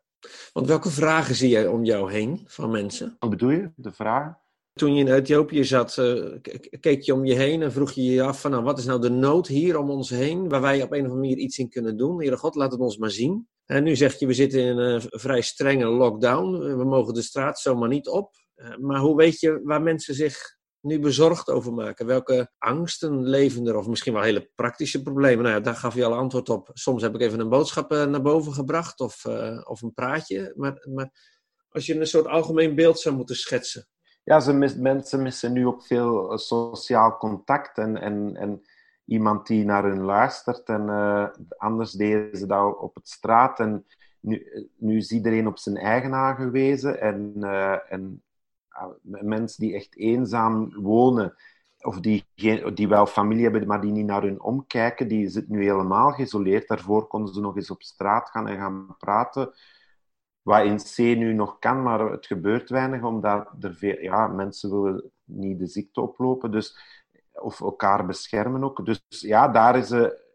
Want 0.52 0.66
welke 0.66 0.90
vragen 0.90 1.34
zie 1.34 1.48
jij 1.48 1.66
om 1.66 1.84
jou 1.84 2.12
heen 2.12 2.44
van 2.46 2.70
mensen? 2.70 3.16
Wat 3.18 3.30
bedoel 3.30 3.50
je, 3.50 3.70
de 3.76 3.92
vragen? 3.92 4.38
Toen 4.72 4.94
je 4.94 5.04
in 5.04 5.12
Ethiopië 5.12 5.64
zat, 5.64 5.96
uh, 5.96 6.34
keek 6.80 7.02
je 7.02 7.14
om 7.14 7.24
je 7.24 7.34
heen 7.34 7.62
en 7.62 7.72
vroeg 7.72 7.92
je 7.92 8.04
je 8.04 8.22
af 8.22 8.40
van 8.40 8.50
nou, 8.50 8.62
wat 8.62 8.78
is 8.78 8.84
nou 8.84 9.00
de 9.00 9.10
nood 9.10 9.46
hier 9.46 9.78
om 9.78 9.90
ons 9.90 10.10
heen, 10.10 10.48
waar 10.48 10.60
wij 10.60 10.82
op 10.82 10.92
een 10.92 10.98
of 10.98 11.10
andere 11.10 11.20
manier 11.20 11.36
iets 11.36 11.58
in 11.58 11.68
kunnen 11.68 11.96
doen. 11.96 12.18
Heere 12.18 12.36
God, 12.36 12.54
laat 12.54 12.72
het 12.72 12.80
ons 12.80 12.96
maar 12.96 13.10
zien. 13.10 13.48
En 13.66 13.84
nu 13.84 13.96
zeg 13.96 14.18
je, 14.18 14.26
we 14.26 14.32
zitten 14.32 14.60
in 14.60 14.78
een 14.78 15.02
vrij 15.08 15.40
strenge 15.40 15.86
lockdown. 15.86 16.76
We 16.76 16.84
mogen 16.84 17.14
de 17.14 17.22
straat 17.22 17.58
zomaar 17.58 17.88
niet 17.88 18.08
op. 18.08 18.34
Eh, 18.54 18.76
maar 18.76 19.00
hoe 19.00 19.16
weet 19.16 19.40
je 19.40 19.60
waar 19.62 19.82
mensen 19.82 20.14
zich 20.14 20.56
nu 20.82 20.98
bezorgd 20.98 21.50
over 21.50 21.72
maken? 21.72 22.06
Welke 22.06 22.50
angsten 22.58 23.22
leven 23.22 23.66
er? 23.66 23.76
Of 23.76 23.86
misschien 23.86 24.12
wel 24.12 24.22
hele 24.22 24.50
praktische 24.54 25.02
problemen? 25.02 25.42
Nou 25.42 25.56
ja, 25.56 25.60
daar 25.60 25.74
gaf 25.74 25.94
je 25.94 26.04
al 26.04 26.14
antwoord 26.14 26.48
op. 26.48 26.70
Soms 26.72 27.02
heb 27.02 27.14
ik 27.14 27.20
even 27.20 27.40
een 27.40 27.48
boodschap 27.48 27.92
eh, 27.92 28.06
naar 28.06 28.22
boven 28.22 28.52
gebracht 28.52 29.00
of, 29.00 29.24
uh, 29.24 29.60
of 29.64 29.82
een 29.82 29.94
praatje. 29.94 30.52
Maar, 30.56 30.86
maar 30.94 31.10
als 31.68 31.86
je 31.86 32.00
een 32.00 32.06
soort 32.06 32.26
algemeen 32.26 32.74
beeld 32.74 33.00
zou 33.00 33.14
moeten 33.14 33.36
schetsen. 33.36 33.86
Ja, 34.24 34.40
ze 34.40 34.52
mensen 34.78 35.22
missen 35.22 35.52
nu 35.52 35.66
ook 35.66 35.86
veel 35.86 36.38
sociaal 36.38 37.16
contact 37.16 37.78
en, 37.78 37.96
en, 37.96 38.36
en 38.36 38.62
iemand 39.04 39.46
die 39.46 39.64
naar 39.64 39.84
hun 39.84 40.02
luistert. 40.02 40.68
En 40.68 40.88
anders 41.56 41.92
deden 41.92 42.38
ze 42.38 42.46
dat 42.46 42.78
op 42.78 42.94
het 42.94 43.08
straat. 43.08 43.60
En 43.60 43.86
nu, 44.20 44.70
nu 44.76 44.96
is 44.96 45.10
iedereen 45.10 45.46
op 45.46 45.58
zijn 45.58 45.76
eigen 45.76 46.14
aangewezen. 46.14 47.00
En, 47.00 47.34
en 47.88 48.22
mensen 49.02 49.60
die 49.60 49.74
echt 49.74 49.96
eenzaam 49.96 50.72
wonen, 50.74 51.34
of 51.80 52.00
die, 52.00 52.26
die 52.74 52.88
wel 52.88 53.06
familie 53.06 53.42
hebben, 53.42 53.66
maar 53.66 53.80
die 53.80 53.92
niet 53.92 54.06
naar 54.06 54.22
hun 54.22 54.42
omkijken, 54.42 55.08
die 55.08 55.28
zitten 55.28 55.52
nu 55.52 55.62
helemaal 55.62 56.12
geïsoleerd. 56.12 56.68
Daarvoor 56.68 57.06
konden 57.06 57.34
ze 57.34 57.40
nog 57.40 57.56
eens 57.56 57.70
op 57.70 57.82
straat 57.82 58.30
gaan 58.30 58.48
en 58.48 58.58
gaan 58.58 58.96
praten. 58.98 59.52
Wat 60.42 60.64
in 60.64 60.76
C 60.76 60.98
nu 60.98 61.32
nog 61.32 61.58
kan, 61.58 61.82
maar 61.82 62.00
het 62.00 62.26
gebeurt 62.26 62.70
weinig, 62.70 63.02
omdat 63.02 63.48
er 63.60 63.74
veel, 63.74 64.00
ja, 64.00 64.26
mensen 64.26 64.82
willen 64.82 65.10
niet 65.24 65.58
de 65.58 65.66
ziekte 65.66 66.00
oplopen. 66.00 66.50
Dus, 66.50 66.78
of 67.32 67.60
elkaar 67.60 68.06
beschermen 68.06 68.64
ook. 68.64 68.84
Dus 68.84 69.02
ja, 69.08 69.48
daar 69.48 69.76
is, 69.76 69.90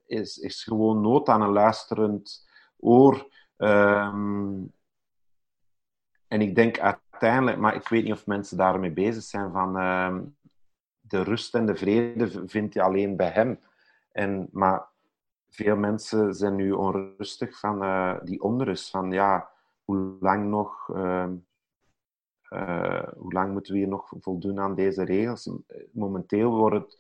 is, 0.06 0.38
is 0.38 0.64
gewoon 0.64 1.02
nood 1.02 1.30
aan 1.30 1.42
een 1.42 1.52
luisterend 1.52 2.48
oor. 2.78 3.28
Um, 3.58 4.72
en 6.28 6.42
ik 6.42 6.56
denk 6.56 6.78
uiteindelijk, 7.22 7.58
maar 7.58 7.76
ik 7.76 7.88
weet 7.88 8.04
niet 8.04 8.14
of 8.14 8.26
mensen 8.26 8.58
daarmee 8.58 8.92
bezig 8.92 9.24
zijn, 9.24 9.52
van 9.52 9.78
uh, 9.78 10.18
de 11.00 11.24
rust 11.24 11.56
en 11.56 11.66
de 11.66 11.76
vrede 11.76 12.48
vind 12.48 12.74
je 12.74 12.82
alleen 12.82 13.16
bij 13.16 13.30
hem. 13.30 13.60
En, 14.12 14.50
maar 14.52 14.88
veel 15.50 15.76
mensen 15.76 16.34
zijn 16.34 16.56
nu 16.56 16.72
onrustig 16.72 17.60
van 17.60 17.84
uh, 17.84 18.16
die 18.24 18.42
onrust, 18.42 18.90
van 18.90 19.12
ja, 19.12 19.50
hoe 19.84 20.18
lang 20.20 20.46
nog... 20.46 20.90
Uh, 20.94 21.28
hoe 23.18 23.34
lang 23.34 23.52
moeten 23.52 23.74
we 23.74 23.80
hier 23.80 23.88
nog 23.88 24.14
voldoen 24.20 24.60
aan 24.60 24.76
deze 24.76 25.04
regels? 25.04 25.50
Momenteel 25.92 26.56
wordt 26.56 26.76
het, 26.76 27.00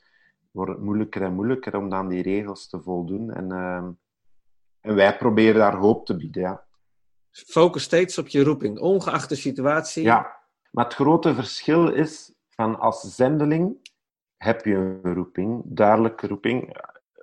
wordt 0.52 0.72
het 0.72 0.82
moeilijker 0.82 1.22
en 1.22 1.34
moeilijker 1.34 1.78
om 1.78 1.94
aan 1.94 2.08
die 2.08 2.22
regels 2.22 2.70
te 2.70 2.82
voldoen. 2.82 3.34
En, 3.34 3.52
ehm, 3.52 3.92
en 4.82 4.96
wij 4.96 5.18
proberen 5.18 5.60
daar 5.60 5.76
hoop 5.76 6.06
te 6.06 6.18
bieden. 6.18 6.42
Ja. 6.42 6.67
Focus 7.46 7.84
steeds 7.84 8.18
op 8.18 8.28
je 8.28 8.44
roeping, 8.44 8.80
ongeacht 8.80 9.30
de 9.30 9.36
situatie. 9.36 10.04
Ja, 10.04 10.38
maar 10.72 10.86
het 10.86 10.94
grote 10.94 11.34
verschil 11.34 11.94
is 11.94 12.34
van 12.50 12.80
als 12.80 13.16
zendeling 13.16 13.78
heb 14.38 14.66
je 14.66 14.76
een 14.76 15.14
roeping, 15.14 15.62
duidelijke 15.66 16.28
roeping. 16.28 16.78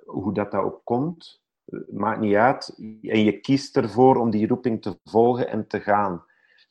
Hoe 0.05 0.33
dat, 0.33 0.51
dat 0.51 0.63
ook 0.63 0.81
komt, 0.83 1.41
eh, 1.65 1.79
maakt 1.89 2.19
niet 2.19 2.35
uit. 2.35 2.75
En 3.01 3.23
je 3.23 3.39
kiest 3.39 3.77
ervoor 3.77 4.15
om 4.15 4.29
die 4.29 4.47
roeping 4.47 4.81
te 4.81 4.99
volgen 5.03 5.47
en 5.47 5.67
te 5.67 5.79
gaan. 5.79 6.25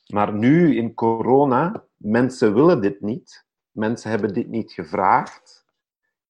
Maar 0.07 0.33
nu 0.33 0.77
in 0.77 0.95
corona, 0.95 1.85
mensen 1.97 2.55
willen 2.55 2.81
dit 2.81 3.01
niet. 3.01 3.47
Mensen 3.71 4.11
hebben 4.11 4.35
dit 4.35 4.49
niet 4.49 4.73
gevraagd. 4.73 5.65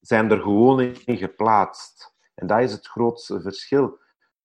Zijn 0.01 0.31
er 0.31 0.41
gewoon 0.41 0.81
in 0.81 1.17
geplaatst. 1.17 2.15
En 2.35 2.47
dat 2.47 2.61
is 2.61 2.73
het 2.73 2.87
grootste 2.87 3.41
verschil 3.41 3.99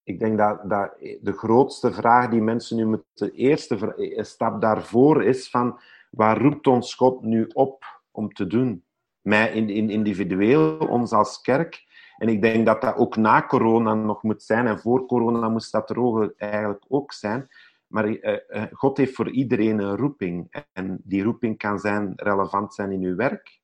ik 0.03 0.19
denk 0.19 0.37
dat, 0.37 0.69
dat 0.69 0.93
de 1.21 1.33
grootste 1.33 1.93
vraag 1.93 2.29
die 2.29 2.41
mensen 2.41 2.77
nu 2.77 2.85
moeten, 2.85 3.05
de 3.13 3.31
eerste 3.31 3.95
stap 4.17 4.61
daarvoor 4.61 5.23
is 5.23 5.49
van 5.49 5.79
waar 6.09 6.41
roept 6.41 6.67
ons 6.67 6.95
God 6.95 7.21
nu 7.21 7.49
op 7.53 8.01
om 8.11 8.33
te 8.33 8.47
doen? 8.47 8.83
Mij 9.21 9.51
in, 9.51 9.69
in 9.69 9.89
individueel, 9.89 10.77
ons 10.77 11.11
als 11.11 11.41
kerk. 11.41 11.87
En 12.17 12.29
ik 12.29 12.41
denk 12.41 12.65
dat 12.65 12.81
dat 12.81 12.95
ook 12.95 13.15
na 13.15 13.45
corona 13.47 13.93
nog 13.93 14.23
moet 14.23 14.43
zijn. 14.43 14.67
En 14.67 14.79
voor 14.79 15.05
corona 15.05 15.49
moest 15.49 15.71
dat 15.71 15.89
er 15.89 16.33
eigenlijk 16.37 16.85
ook 16.87 17.13
zijn. 17.13 17.47
Maar 17.87 18.05
eh, 18.05 18.39
eh, 18.47 18.71
God 18.71 18.97
heeft 18.97 19.15
voor 19.15 19.29
iedereen 19.29 19.79
een 19.79 19.95
roeping. 19.95 20.63
En 20.73 21.01
die 21.03 21.23
roeping 21.23 21.57
kan 21.57 21.79
zijn, 21.79 22.13
relevant 22.15 22.73
zijn 22.73 22.91
in 22.91 23.01
uw 23.01 23.15
werk, 23.15 23.61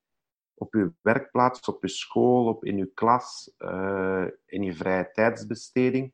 op 0.54 0.74
uw 0.74 0.94
werkplaats, 1.02 1.68
op 1.68 1.84
uw 1.84 1.90
school, 1.90 2.48
op, 2.48 2.66
in 2.66 2.78
uw 2.78 2.92
klas, 2.94 3.56
in 4.46 4.64
je 4.64 4.74
vrije 4.74 5.10
tijdsbesteding. 5.12 6.14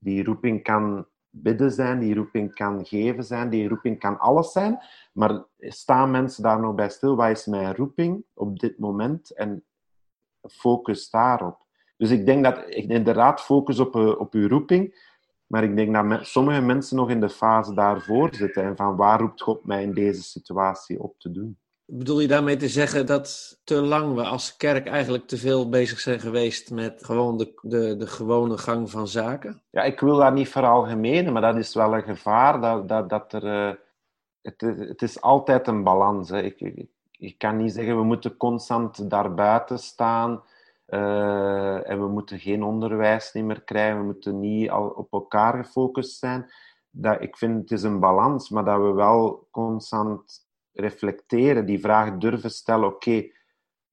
Die 0.00 0.24
roeping 0.24 0.62
kan 0.62 1.06
bidden 1.30 1.72
zijn, 1.72 1.98
die 1.98 2.14
roeping 2.14 2.54
kan 2.54 2.86
geven 2.86 3.24
zijn, 3.24 3.50
die 3.50 3.68
roeping 3.68 3.98
kan 3.98 4.18
alles 4.18 4.52
zijn. 4.52 4.78
Maar 5.12 5.44
staan 5.58 6.10
mensen 6.10 6.42
daar 6.42 6.60
nog 6.60 6.74
bij 6.74 6.90
stil? 6.90 7.16
Wat 7.16 7.30
is 7.30 7.46
mijn 7.46 7.74
roeping 7.74 8.24
op 8.34 8.58
dit 8.58 8.78
moment? 8.78 9.34
En 9.34 9.64
focus 10.48 11.10
daarop. 11.10 11.58
Dus 11.96 12.10
ik 12.10 12.26
denk 12.26 12.44
dat 12.44 12.68
inderdaad 12.68 13.40
focus 13.40 13.78
op, 13.78 13.96
eh, 13.96 14.20
op 14.20 14.32
uw 14.32 14.48
roeping. 14.48 15.08
Maar 15.46 15.64
ik 15.64 15.76
denk 15.76 15.94
dat 15.94 16.26
sommige 16.26 16.60
mensen 16.60 16.96
nog 16.96 17.10
in 17.10 17.20
de 17.20 17.30
fase 17.30 17.74
daarvoor 17.74 18.34
zitten. 18.34 18.62
En 18.62 18.76
van 18.76 18.96
waar 18.96 19.20
roept 19.20 19.42
God 19.42 19.64
mij 19.64 19.82
in 19.82 19.94
deze 19.94 20.22
situatie 20.22 21.02
op 21.02 21.18
te 21.18 21.30
doen? 21.30 21.58
Bedoel 21.92 22.20
je 22.20 22.28
daarmee 22.28 22.56
te 22.56 22.68
zeggen 22.68 23.06
dat 23.06 23.60
te 23.64 23.80
lang 23.80 24.14
we 24.14 24.22
als 24.22 24.56
kerk 24.56 24.86
eigenlijk 24.86 25.26
te 25.26 25.36
veel 25.36 25.68
bezig 25.68 26.00
zijn 26.00 26.20
geweest 26.20 26.70
met 26.70 27.04
gewoon 27.04 27.36
de, 27.36 27.52
de, 27.62 27.96
de 27.96 28.06
gewone 28.06 28.58
gang 28.58 28.90
van 28.90 29.08
zaken? 29.08 29.62
Ja, 29.70 29.82
ik 29.82 30.00
wil 30.00 30.16
daar 30.16 30.32
niet 30.32 30.48
veralgemenen, 30.48 31.32
maar 31.32 31.42
dat 31.42 31.56
is 31.56 31.74
wel 31.74 31.94
een 31.94 32.02
gevaar 32.02 32.60
dat, 32.60 32.88
dat, 32.88 33.08
dat 33.08 33.32
er. 33.32 33.44
Uh, 33.44 33.74
het, 34.42 34.60
het 34.60 35.02
is 35.02 35.20
altijd 35.20 35.66
een 35.66 35.82
balans. 35.82 36.28
Hè. 36.28 36.42
Ik, 36.42 36.86
ik, 37.10 37.38
kan 37.38 37.56
niet 37.56 37.72
zeggen 37.72 37.96
we 37.96 38.04
moeten 38.04 38.36
constant 38.36 39.10
daarbuiten 39.10 39.78
staan 39.78 40.42
uh, 40.88 41.90
en 41.90 42.00
we 42.00 42.08
moeten 42.08 42.38
geen 42.38 42.62
onderwijs 42.62 43.32
meer 43.32 43.62
krijgen, 43.62 43.98
we 43.98 44.04
moeten 44.04 44.40
niet 44.40 44.70
al 44.70 44.88
op 44.88 45.12
elkaar 45.12 45.64
gefocust 45.64 46.18
zijn. 46.18 46.50
Dat, 46.90 47.20
ik 47.20 47.36
vind 47.36 47.60
het 47.60 47.70
is 47.70 47.82
een 47.82 48.00
balans, 48.00 48.50
maar 48.50 48.64
dat 48.64 48.80
we 48.80 48.92
wel 48.92 49.48
constant 49.50 50.48
reflecteren, 50.72 51.66
die 51.66 51.80
vraag 51.80 52.18
durven 52.18 52.50
stellen, 52.50 52.88
oké, 52.88 53.30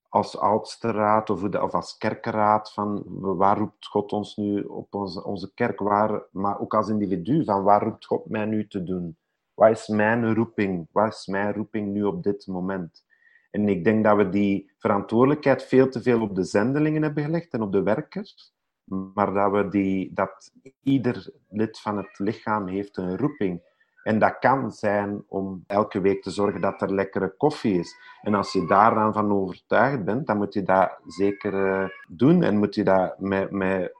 als 0.09 0.37
oudste 0.37 0.91
raad 0.91 1.29
of, 1.29 1.43
of 1.43 1.73
als 1.73 1.97
kerkenraad, 1.97 2.73
van 2.73 3.03
waar 3.37 3.57
roept 3.57 3.87
God 3.87 4.11
ons 4.11 4.35
nu 4.35 4.61
op 4.61 4.93
onze, 4.93 5.23
onze 5.23 5.53
kerk, 5.53 5.79
waar, 5.79 6.23
maar 6.31 6.59
ook 6.59 6.73
als 6.73 6.89
individu, 6.89 7.43
van 7.43 7.63
waar 7.63 7.83
roept 7.83 8.05
God 8.05 8.29
mij 8.29 8.45
nu 8.45 8.67
te 8.67 8.83
doen? 8.83 9.17
Wat 9.53 9.69
is 9.69 9.87
mijn 9.87 10.33
roeping? 10.33 10.87
Wat 10.91 11.13
is 11.13 11.27
mijn 11.27 11.53
roeping 11.53 11.93
nu 11.93 12.03
op 12.03 12.23
dit 12.23 12.47
moment? 12.47 13.05
En 13.51 13.69
ik 13.69 13.83
denk 13.83 14.03
dat 14.03 14.17
we 14.17 14.29
die 14.29 14.71
verantwoordelijkheid 14.77 15.63
veel 15.63 15.89
te 15.89 16.01
veel 16.01 16.21
op 16.21 16.35
de 16.35 16.43
zendelingen 16.43 17.01
hebben 17.01 17.23
gelegd 17.23 17.53
en 17.53 17.61
op 17.61 17.71
de 17.71 17.83
werkers. 17.83 18.53
maar 19.13 19.33
dat, 19.33 19.51
we 19.51 19.67
die, 19.67 20.13
dat 20.13 20.51
ieder 20.83 21.33
lid 21.49 21.79
van 21.79 21.97
het 21.97 22.19
lichaam 22.19 22.67
heeft 22.67 22.97
een 22.97 23.17
roeping. 23.17 23.61
En 24.07 24.19
dat 24.19 24.39
kan 24.39 24.71
zijn 24.71 25.23
om 25.27 25.63
elke 25.67 25.99
week 26.01 26.23
te 26.23 26.31
zorgen 26.31 26.61
dat 26.61 26.81
er 26.81 26.93
lekkere 26.93 27.33
koffie 27.37 27.79
is. 27.79 27.95
En 28.21 28.33
als 28.33 28.53
je 28.53 28.65
daar 28.65 28.93
dan 28.93 29.13
van 29.13 29.31
overtuigd 29.31 30.05
bent, 30.05 30.27
dan 30.27 30.37
moet 30.37 30.53
je 30.53 30.63
dat 30.63 30.99
zeker 31.05 31.65
eh, 31.65 31.89
doen. 32.07 32.43
En 32.43 32.57
moet 32.57 32.75
je 32.75 32.83
dat 32.83 33.19
met, 33.19 33.51
met, 33.51 33.91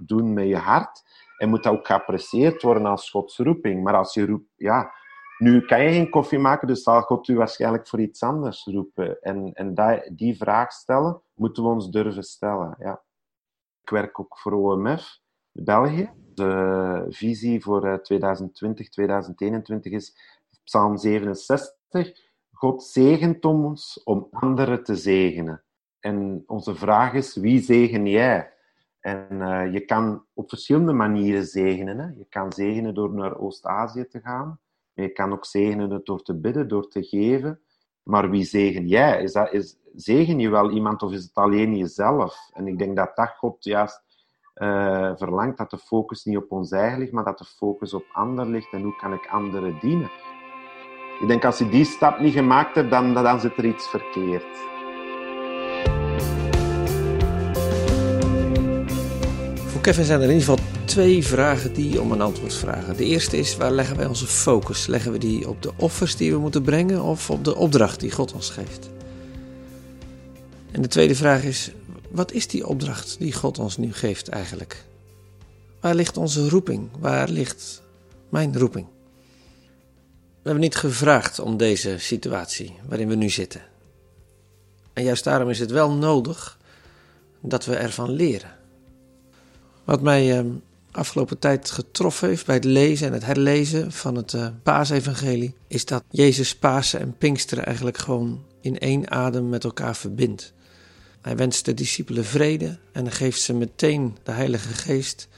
doen 0.00 0.32
met 0.32 0.46
je 0.46 0.56
hart. 0.56 1.04
En 1.38 1.48
moet 1.48 1.62
dat 1.62 1.72
ook 1.72 1.86
geapprecieerd 1.86 2.62
worden 2.62 2.86
als 2.86 3.10
Gods 3.10 3.38
roeping. 3.38 3.82
Maar 3.82 3.94
als 3.94 4.14
je 4.14 4.26
roept, 4.26 4.52
ja, 4.56 4.92
nu 5.38 5.60
kan 5.60 5.82
je 5.82 5.92
geen 5.92 6.10
koffie 6.10 6.38
maken, 6.38 6.68
dus 6.68 6.82
zal 6.82 7.00
God 7.00 7.28
u 7.28 7.36
waarschijnlijk 7.36 7.88
voor 7.88 8.00
iets 8.00 8.22
anders 8.22 8.64
roepen. 8.64 9.20
En, 9.20 9.52
en 9.52 9.74
die, 9.74 10.14
die 10.14 10.36
vraag 10.36 10.72
stellen, 10.72 11.20
moeten 11.34 11.62
we 11.62 11.68
ons 11.68 11.90
durven 11.90 12.22
stellen. 12.22 12.74
Ja. 12.78 13.02
Ik 13.82 13.90
werk 13.90 14.20
ook 14.20 14.38
voor 14.38 14.52
OMF, 14.52 15.18
België. 15.54 16.10
De 16.34 17.06
visie 17.08 17.62
voor 17.62 18.00
2020, 18.02 18.86
eh, 18.86 18.92
2021 18.92 19.92
is 19.92 20.16
Psalm 20.64 20.96
67. 20.96 22.12
God 22.52 22.82
zegent 22.82 23.44
ons 23.44 24.00
om 24.04 24.28
anderen 24.30 24.84
te 24.84 24.96
zegenen. 24.96 25.62
En 26.00 26.44
onze 26.46 26.74
vraag 26.74 27.12
is, 27.12 27.36
wie 27.36 27.60
zegen 27.60 28.06
jij? 28.06 28.52
En 29.00 29.26
uh, 29.30 29.72
je 29.72 29.80
kan 29.80 30.24
op 30.32 30.48
verschillende 30.48 30.92
manieren 30.92 31.44
zegenen. 31.44 31.98
Hè? 31.98 32.06
Je 32.06 32.26
kan 32.28 32.52
zegenen 32.52 32.94
door 32.94 33.14
naar 33.14 33.38
Oost-Azië 33.38 34.06
te 34.06 34.20
gaan. 34.20 34.60
Je 34.92 35.08
kan 35.08 35.32
ook 35.32 35.46
zegenen 35.46 36.04
door 36.04 36.22
te 36.22 36.34
bidden, 36.34 36.68
door 36.68 36.88
te 36.88 37.02
geven. 37.02 37.60
Maar 38.02 38.30
wie 38.30 38.44
zegen 38.44 38.88
jij? 38.88 39.22
Is 39.22 39.32
dat, 39.32 39.52
is, 39.52 39.76
zegen 39.94 40.38
je 40.38 40.48
wel 40.48 40.70
iemand 40.70 41.02
of 41.02 41.12
is 41.12 41.22
het 41.22 41.34
alleen 41.34 41.76
jezelf? 41.76 42.50
En 42.52 42.66
ik 42.66 42.78
denk 42.78 42.96
dat 42.96 43.16
dat 43.16 43.28
God 43.28 43.64
juist 43.64 44.02
uh, 44.54 45.10
verlangt, 45.16 45.58
dat 45.58 45.70
de 45.70 45.78
focus 45.78 46.24
niet 46.24 46.36
op 46.36 46.50
ons 46.52 46.70
eigen 46.70 46.98
ligt, 46.98 47.12
maar 47.12 47.24
dat 47.24 47.38
de 47.38 47.44
focus 47.44 47.94
op 47.94 48.04
ander 48.12 48.46
ligt 48.46 48.72
en 48.72 48.82
hoe 48.82 48.96
kan 48.96 49.12
ik 49.12 49.26
anderen 49.30 49.76
dienen. 49.80 50.10
Ik 51.20 51.28
denk 51.28 51.44
als 51.44 51.58
je 51.58 51.68
die 51.68 51.84
stap 51.84 52.18
niet 52.18 52.32
gemaakt 52.32 52.74
hebt, 52.74 52.90
dan, 52.90 53.14
dan 53.14 53.40
zit 53.40 53.56
er 53.56 53.64
iets 53.64 53.88
verkeerd. 53.88 54.56
Voor 59.66 59.80
Kevin 59.80 60.04
zijn 60.04 60.20
er 60.20 60.28
in 60.28 60.34
ieder 60.34 60.48
geval 60.48 60.64
twee 60.84 61.24
vragen 61.24 61.72
die 61.72 62.00
om 62.00 62.12
een 62.12 62.20
antwoord 62.20 62.54
vragen. 62.54 62.96
De 62.96 63.04
eerste 63.04 63.36
is, 63.36 63.56
waar 63.56 63.70
leggen 63.70 63.96
wij 63.96 64.06
onze 64.06 64.26
focus? 64.26 64.86
Leggen 64.86 65.12
we 65.12 65.18
die 65.18 65.48
op 65.48 65.62
de 65.62 65.72
offers 65.76 66.16
die 66.16 66.32
we 66.32 66.38
moeten 66.38 66.62
brengen 66.62 67.02
of 67.02 67.30
op 67.30 67.44
de 67.44 67.56
opdracht 67.56 68.00
die 68.00 68.10
God 68.10 68.32
ons 68.32 68.50
geeft? 68.50 68.90
En 70.70 70.82
de 70.82 70.88
tweede 70.88 71.14
vraag 71.14 71.42
is, 71.42 71.72
wat 72.14 72.32
is 72.32 72.46
die 72.46 72.66
opdracht 72.66 73.16
die 73.18 73.32
God 73.32 73.58
ons 73.58 73.76
nu 73.76 73.92
geeft 73.92 74.28
eigenlijk? 74.28 74.84
Waar 75.80 75.94
ligt 75.94 76.16
onze 76.16 76.48
roeping? 76.48 76.88
Waar 76.98 77.28
ligt 77.28 77.82
mijn 78.28 78.58
roeping? 78.58 78.86
We 80.12 80.50
hebben 80.50 80.62
niet 80.62 80.76
gevraagd 80.76 81.38
om 81.38 81.56
deze 81.56 81.98
situatie 81.98 82.76
waarin 82.88 83.08
we 83.08 83.14
nu 83.14 83.30
zitten. 83.30 83.62
En 84.92 85.04
juist 85.04 85.24
daarom 85.24 85.50
is 85.50 85.58
het 85.58 85.70
wel 85.70 85.92
nodig 85.92 86.58
dat 87.40 87.64
we 87.64 87.76
ervan 87.76 88.10
leren. 88.10 88.56
Wat 89.84 90.00
mij 90.00 90.38
eh, 90.38 90.44
afgelopen 90.90 91.38
tijd 91.38 91.70
getroffen 91.70 92.28
heeft 92.28 92.46
bij 92.46 92.54
het 92.54 92.64
lezen 92.64 93.06
en 93.06 93.12
het 93.12 93.24
herlezen 93.24 93.92
van 93.92 94.14
het 94.14 94.32
uh, 94.32 94.46
paasevangelie, 94.62 95.54
is 95.66 95.84
dat 95.84 96.04
Jezus 96.10 96.56
Pasen 96.56 97.00
en 97.00 97.16
Pinksteren 97.18 97.64
eigenlijk 97.64 97.98
gewoon 97.98 98.44
in 98.60 98.78
één 98.78 99.10
adem 99.10 99.48
met 99.48 99.64
elkaar 99.64 99.96
verbindt. 99.96 100.53
Hij 101.24 101.36
wenst 101.36 101.64
de 101.64 101.74
discipelen 101.74 102.24
vrede 102.24 102.78
en 102.92 103.12
geeft 103.12 103.40
ze 103.40 103.54
meteen 103.54 104.16
de 104.22 104.32
Heilige 104.32 104.68
Geest. 104.68 105.28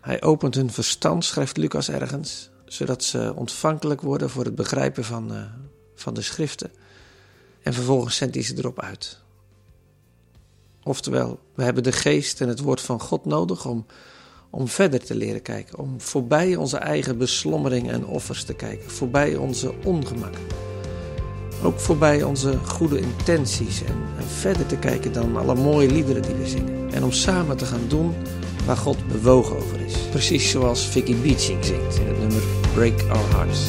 Hij 0.00 0.22
opent 0.22 0.54
hun 0.54 0.70
verstand, 0.70 1.24
schrijft 1.24 1.56
Lucas 1.56 1.90
ergens, 1.90 2.50
zodat 2.64 3.04
ze 3.04 3.32
ontvankelijk 3.36 4.00
worden 4.00 4.30
voor 4.30 4.44
het 4.44 4.54
begrijpen 4.54 5.04
van, 5.04 5.32
uh, 5.32 5.42
van 5.94 6.14
de 6.14 6.22
schriften. 6.22 6.70
En 7.62 7.74
vervolgens 7.74 8.16
zendt 8.16 8.34
hij 8.34 8.44
ze 8.44 8.54
erop 8.56 8.80
uit. 8.80 9.18
Oftewel, 10.82 11.40
we 11.54 11.62
hebben 11.62 11.82
de 11.82 11.92
geest 11.92 12.40
en 12.40 12.48
het 12.48 12.60
woord 12.60 12.80
van 12.80 13.00
God 13.00 13.24
nodig 13.24 13.66
om, 13.66 13.86
om 14.50 14.68
verder 14.68 15.04
te 15.04 15.14
leren 15.14 15.42
kijken. 15.42 15.78
Om 15.78 16.00
voorbij 16.00 16.56
onze 16.56 16.76
eigen 16.76 17.18
beslommeringen 17.18 17.92
en 17.92 18.06
offers 18.06 18.44
te 18.44 18.54
kijken. 18.54 18.90
Voorbij 18.90 19.36
onze 19.36 19.74
ongemak. 19.84 20.34
Ook 21.62 21.80
voorbij 21.80 22.22
onze 22.22 22.58
goede 22.64 23.00
intenties. 23.00 23.82
En, 23.82 23.94
verder 24.26 24.66
te 24.66 24.76
kijken 24.76 25.12
dan 25.12 25.36
alle 25.36 25.54
mooie 25.54 25.90
liederen 25.90 26.22
die 26.22 26.34
we 26.34 26.46
zingen. 26.46 26.92
En 26.92 27.04
om 27.04 27.12
samen 27.12 27.56
te 27.56 27.64
gaan 27.64 27.88
doen 27.88 28.14
waar 28.66 28.76
God 28.76 29.06
bewogen 29.06 29.56
over 29.56 29.80
is. 29.80 29.94
Precies 30.10 30.50
zoals 30.50 30.86
Vicky 30.86 31.16
Beaching 31.22 31.64
zingt 31.64 31.98
in 31.98 32.06
het 32.06 32.18
nummer 32.18 32.42
Break 32.74 33.02
Our 33.08 33.30
Hearts. 33.30 33.60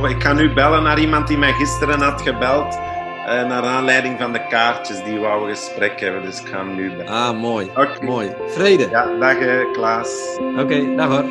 Oh, 0.00 0.10
ik 0.10 0.22
ga 0.22 0.32
nu 0.32 0.52
bellen 0.52 0.82
naar 0.82 1.00
iemand 1.00 1.28
die 1.28 1.38
mij 1.38 1.52
gisteren 1.52 2.00
had 2.00 2.22
gebeld. 2.22 2.74
Uh, 2.74 3.26
naar 3.26 3.62
aanleiding 3.62 4.18
van 4.18 4.32
de 4.32 4.46
kaartjes 4.46 5.04
die 5.04 5.18
wou 5.18 5.42
een 5.42 5.56
gesprek 5.56 6.00
hebben. 6.00 6.22
Dus 6.22 6.40
ik 6.40 6.46
ga 6.46 6.56
hem 6.56 6.74
nu 6.74 6.90
bellen. 6.90 7.06
Ah, 7.06 7.40
mooi. 7.40 7.70
Mooi. 8.02 8.30
Vrede. 8.46 8.88
Ja, 8.90 9.18
dag 9.18 9.38
uh, 9.38 9.72
Klaas. 9.72 10.38
Oké, 10.38 10.60
okay, 10.60 10.94
dag 10.96 11.08
hoor. 11.08 11.24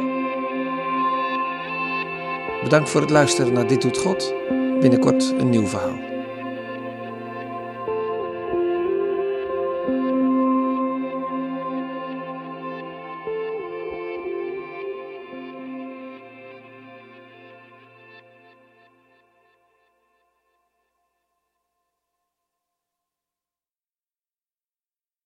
Bedankt 2.64 2.90
voor 2.90 3.02
het 3.02 3.10
luisteren 3.10 3.54
naar 3.54 3.68
Dit 3.68 3.82
Doet 3.82 3.98
God. 3.98 4.34
Binnenkort 4.80 5.34
een 5.38 5.50
nieuw 5.50 5.66
verhaal. 5.66 6.09